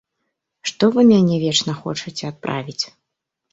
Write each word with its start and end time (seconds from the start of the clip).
Што 0.69 0.89
вы 0.95 1.03
мяне 1.11 1.35
вечна 1.45 1.77
хочаце 1.83 2.25
адправіць? 2.35 2.81